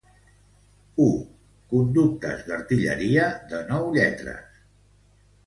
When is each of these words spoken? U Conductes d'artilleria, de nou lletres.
U 1.03 1.09
Conductes 1.73 2.41
d'artilleria, 2.49 3.27
de 3.53 3.61
nou 3.69 3.87
lletres. 4.01 4.59